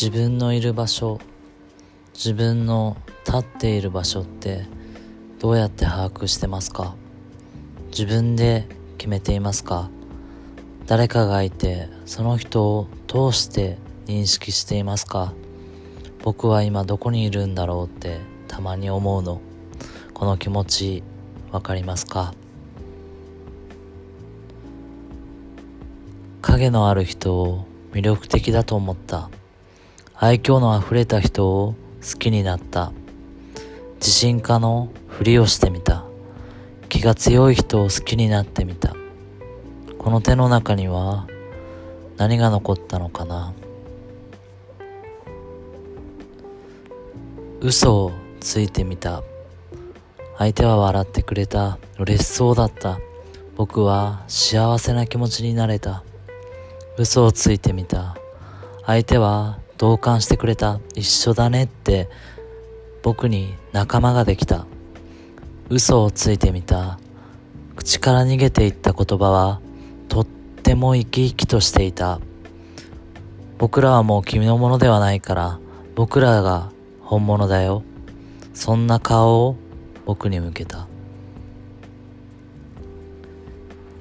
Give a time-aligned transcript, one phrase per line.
[0.00, 1.18] 自分のいる場所
[2.14, 4.64] 自分の立っている場所って
[5.40, 6.94] どうやって把握してますか？
[7.90, 9.90] 自分で決めていますか？
[10.86, 13.76] 誰かがいてその人を通して
[14.06, 15.32] 認識していますか？
[16.22, 19.40] 僕は今どこにいるんだろうってたまに思うの。
[20.14, 21.02] この気持ち
[21.50, 22.34] わかりますか？
[26.40, 29.28] 影のある人を魅力的だと思った。
[30.20, 32.90] 愛嬌のあふれた人を好きになった。
[34.00, 36.06] 自信家のふりをしてみた。
[36.88, 38.96] 気が強い人を好きになってみた。
[39.96, 41.28] この手の中には
[42.16, 43.52] 何が残ったのかな。
[47.60, 49.22] 嘘をついてみた。
[50.36, 51.78] 相手は笑ってくれた。
[51.96, 52.98] 嬉しそうだった。
[53.54, 56.02] 僕は幸せな気持ちになれた。
[56.96, 58.16] 嘘をついてみた。
[58.84, 60.80] 相手は同感してくれた。
[60.94, 62.08] 一緒だねって
[63.02, 64.66] 僕に仲間ができた。
[65.70, 66.98] 嘘をついてみた。
[67.76, 69.60] 口から逃げていった言葉は
[70.08, 72.20] とっても生き生きとしていた。
[73.56, 75.58] 僕らはもう君のものではないから
[75.94, 76.70] 僕らが
[77.00, 77.82] 本物だよ。
[78.52, 79.56] そんな顔を
[80.04, 80.88] 僕に向けた。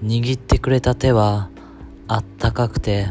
[0.03, 1.49] 握ってくれた手は
[2.07, 3.09] あったかくて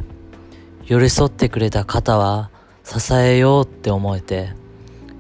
[0.84, 2.50] 寄り添ってくれた肩は
[2.86, 4.50] 支えようって思えて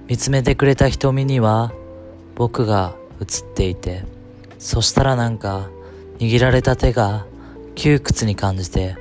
[0.06, 1.72] 見つめてくれた瞳には
[2.36, 4.04] 僕が映っていて
[4.58, 5.68] そしたらなんか
[6.18, 7.26] 握られた手が
[7.74, 8.96] 窮屈に感じて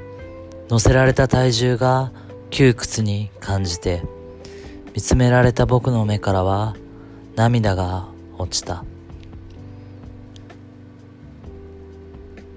[0.68, 2.12] 乗せられた体重が
[2.50, 4.02] 窮屈に感じて
[4.96, 6.76] 見つめられた僕の目からは
[7.36, 8.86] 涙が落ちた。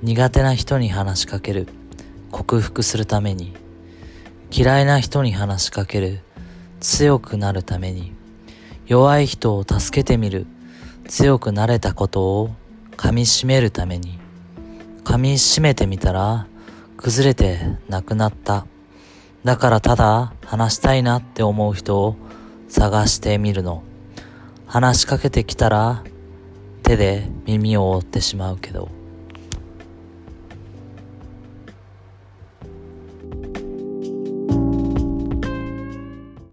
[0.03, 1.67] 苦手な人に話しかける。
[2.31, 3.55] 克服するために。
[4.51, 6.21] 嫌いな人に話しかける。
[6.81, 8.13] 強くなるために。
[8.87, 10.47] 弱い人を助けてみる。
[11.07, 12.51] 強くなれたことを
[12.97, 14.19] 噛み締めるために。
[15.05, 16.47] 噛み締めてみたら
[16.97, 18.67] 崩れてなくなった。
[19.45, 22.17] だからただ話したいなって思う人を
[22.69, 23.83] 探してみるの。
[24.67, 26.03] 話しかけてきたら
[26.83, 28.98] 手で耳を覆ってしまうけど。